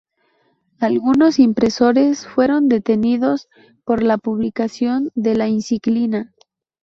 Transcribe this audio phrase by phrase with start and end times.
[0.79, 3.47] Algunos impresores fueron detenidos
[3.85, 6.33] por la publicación de la encíclica.